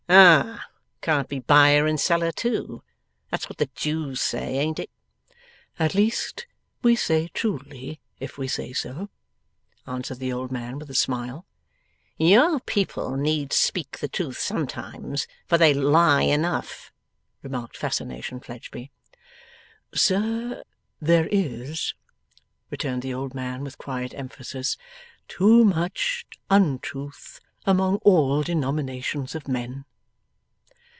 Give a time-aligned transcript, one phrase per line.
[0.13, 0.65] 'Ah!
[0.99, 2.83] Can't be buyer and seller too.
[3.29, 4.89] That's what the Jews say; ain't it?'
[5.79, 6.47] 'At least
[6.83, 9.09] we say truly, if we say so,'
[9.87, 11.45] answered the old man with a smile.
[12.17, 16.91] 'Your people need speak the truth sometimes, for they lie enough,'
[17.41, 18.91] remarked Fascination Fledgeby.
[19.93, 20.65] 'Sir,
[20.99, 21.93] there is,'
[22.69, 24.75] returned the old man with quiet emphasis,
[25.29, 29.85] 'too much untruth among all denominations of men.